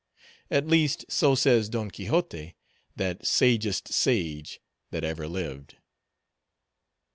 [0.49, 2.55] At least, so says Don Quixote,
[2.95, 5.75] that sagest sage that ever lived.